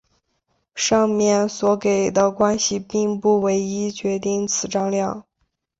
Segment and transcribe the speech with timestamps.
[0.73, 5.25] 上面所给的关系并不唯一决定此张量。